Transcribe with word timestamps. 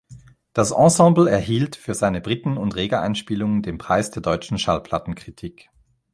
Das 0.53 0.71
Ensemble 0.71 1.29
erhielt 1.29 1.75
„für 1.75 1.93
seine 1.93 2.21
Britten- 2.21 2.57
und 2.57 2.75
Reger-Einspielungen 2.75 3.61
den 3.61 3.77
Preis 3.77 4.09
der 4.09 4.23
deutschen 4.23 4.57
Schallplattenkritik“. 4.57 5.69